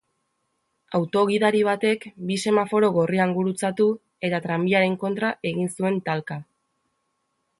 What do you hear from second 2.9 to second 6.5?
gorrian gurutzatu eta tranbiaren kontra egin zuen talka.